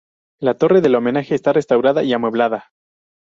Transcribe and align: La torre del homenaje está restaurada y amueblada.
La 0.39 0.55
torre 0.57 0.81
del 0.81 0.95
homenaje 0.95 1.35
está 1.35 1.53
restaurada 1.53 2.01
y 2.01 2.11
amueblada. 2.11 2.71